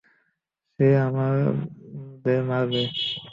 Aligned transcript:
সে 0.79 0.87
আমাদের 1.07 1.59
মারবে! 2.49 2.81